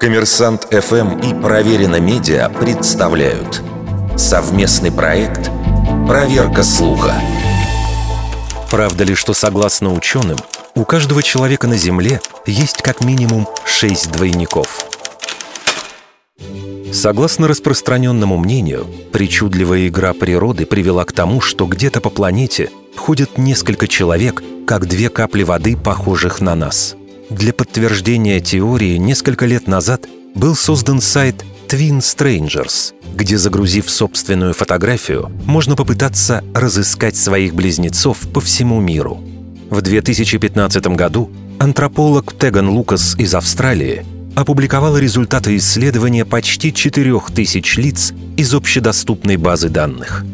[0.00, 3.60] Коммерсант ФМ и Проверено Медиа представляют
[4.16, 5.50] совместный проект
[6.06, 7.14] «Проверка слуха».
[8.70, 10.36] Правда ли, что согласно ученым,
[10.76, 14.86] у каждого человека на Земле есть как минимум шесть двойников?
[16.92, 23.88] Согласно распространенному мнению, причудливая игра природы привела к тому, что где-то по планете ходят несколько
[23.88, 26.94] человек, как две капли воды, похожих на нас.
[27.30, 35.30] Для подтверждения теории несколько лет назад был создан сайт Twin Strangers, где, загрузив собственную фотографию,
[35.44, 39.20] можно попытаться разыскать своих близнецов по всему миру.
[39.68, 48.54] В 2015 году антрополог Теган Лукас из Австралии опубликовал результаты исследования почти 4000 лиц из
[48.54, 50.24] общедоступной базы данных.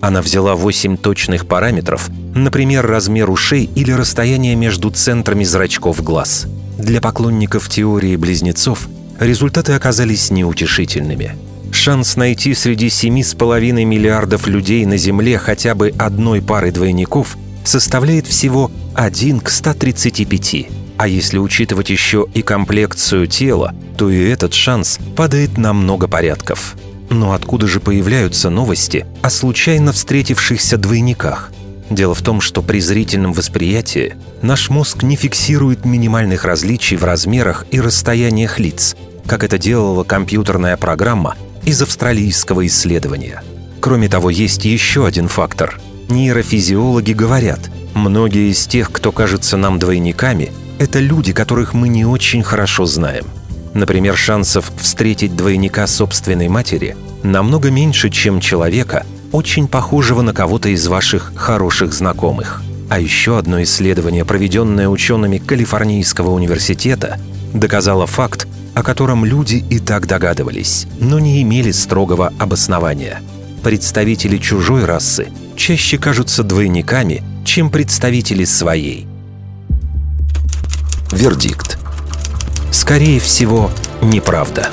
[0.00, 6.46] Она взяла 8 точных параметров, например, размер ушей или расстояние между центрами зрачков глаз.
[6.78, 8.88] Для поклонников теории близнецов
[9.18, 11.36] результаты оказались неутешительными.
[11.72, 18.70] Шанс найти среди 7,5 миллиардов людей на Земле хотя бы одной пары двойников составляет всего
[18.94, 20.68] 1 к 135.
[20.96, 26.76] А если учитывать еще и комплекцию тела, то и этот шанс падает на много порядков.
[27.10, 31.50] Но откуда же появляются новости о случайно встретившихся двойниках?
[31.90, 37.64] Дело в том, что при зрительном восприятии наш мозг не фиксирует минимальных различий в размерах
[37.70, 38.94] и расстояниях лиц,
[39.26, 43.42] как это делала компьютерная программа из австралийского исследования.
[43.80, 45.80] Кроме того, есть еще один фактор.
[46.08, 47.60] Нейрофизиологи говорят,
[47.94, 53.24] многие из тех, кто кажется нам двойниками, это люди, которых мы не очень хорошо знаем.
[53.74, 60.86] Например, шансов встретить двойника собственной матери намного меньше, чем человека, очень похожего на кого-то из
[60.86, 62.62] ваших хороших знакомых.
[62.88, 67.18] А еще одно исследование, проведенное учеными Калифорнийского университета,
[67.52, 73.20] доказало факт, о котором люди и так догадывались, но не имели строгого обоснования.
[73.62, 79.06] Представители чужой расы чаще кажутся двойниками, чем представители своей–
[81.12, 81.77] Вердикт.
[82.88, 84.70] Скорее всего, неправда.